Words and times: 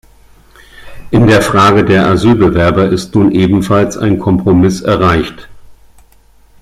In 1.11 1.27
der 1.27 1.43
Frage 1.43 1.85
der 1.85 2.07
Asylbewerber 2.07 2.89
ist 2.89 3.13
nun 3.13 3.31
ebenfalls 3.31 3.97
ein 3.99 4.17
Kompromiss 4.17 4.81
erreicht. 4.81 5.47